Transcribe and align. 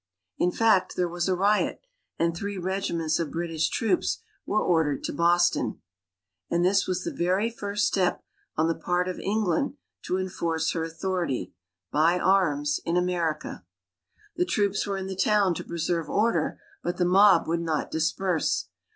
In 0.39 0.51
fact, 0.51 0.95
there 0.95 1.07
was 1.07 1.29
a 1.29 1.35
riot, 1.35 1.85
and 2.17 2.35
three 2.35 2.57
regiments 2.57 3.19
of 3.19 3.29
British 3.29 3.69
troops 3.69 4.17
were 4.47 4.59
ordered 4.59 5.03
to 5.03 5.13
Boston. 5.13 5.79
And 6.49 6.65
this 6.65 6.87
was 6.87 7.03
the 7.03 7.13
very 7.13 7.51
first 7.51 7.85
step 7.85 8.23
on 8.55 8.67
the 8.67 8.73
part 8.73 9.07
of 9.07 9.19
England 9.19 9.75
to 10.05 10.17
enforce 10.17 10.71
her 10.71 10.83
authority, 10.83 11.53
by 11.91 12.17
arms, 12.17 12.79
in 12.83 12.97
America. 12.97 13.63
The 14.35 14.45
troops 14.45 14.87
were 14.87 14.97
in 14.97 15.05
the 15.05 15.15
town 15.15 15.53
to 15.53 15.63
preserve 15.63 16.09
order, 16.09 16.59
but 16.81 16.97
the 16.97 17.05
mob 17.05 17.47
would 17.47 17.61
not 17.61 17.91
disperse. 17.91 18.69